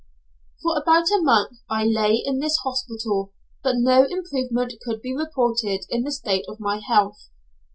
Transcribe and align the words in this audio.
For 0.63 0.79
about 0.81 1.11
a 1.11 1.21
month 1.21 1.59
I 1.69 1.83
lay 1.85 2.15
in 2.25 2.39
this 2.39 2.57
hospital, 2.63 3.33
but 3.61 3.75
no 3.77 4.07
improvement 4.09 4.73
could 4.83 4.99
be 4.99 5.15
reported 5.15 5.81
in 5.91 6.01
the 6.01 6.11
state 6.11 6.45
of 6.47 6.59
my 6.59 6.79
health. 6.79 7.29